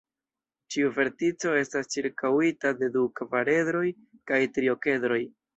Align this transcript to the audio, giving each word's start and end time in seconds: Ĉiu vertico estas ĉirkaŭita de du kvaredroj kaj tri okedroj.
Ĉiu 0.75 0.87
vertico 0.95 1.51
estas 1.59 1.91
ĉirkaŭita 1.97 2.73
de 2.81 2.91
du 2.97 3.05
kvaredroj 3.21 3.85
kaj 4.33 4.43
tri 4.57 4.77
okedroj. 4.79 5.25